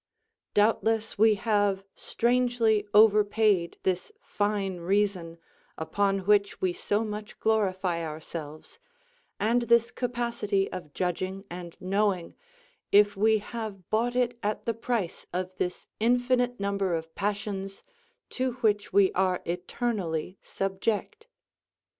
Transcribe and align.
Doubtless, 0.55 1.19
we 1.19 1.35
have 1.35 1.83
strangely 1.93 2.87
overpaid 2.91 3.77
this 3.83 4.11
fine 4.19 4.79
reason, 4.79 5.37
upon 5.77 6.25
which 6.25 6.59
we 6.59 6.73
so 6.73 7.03
much 7.03 7.39
glorify 7.39 8.03
ourselves, 8.03 8.79
and 9.39 9.61
this 9.61 9.91
capacity 9.91 10.67
of 10.71 10.95
judging 10.95 11.45
and 11.51 11.77
knowing, 11.79 12.35
if 12.91 13.15
we 13.15 13.37
have 13.37 13.91
bought 13.91 14.15
it 14.15 14.39
at 14.41 14.65
the 14.65 14.73
price 14.73 15.27
of 15.31 15.55
this 15.57 15.85
infinite 15.99 16.59
number 16.59 16.95
of 16.95 17.13
passions 17.13 17.83
to 18.31 18.53
which 18.53 18.91
we 18.91 19.11
are 19.11 19.43
eternally 19.45 20.35
subject. 20.41 21.27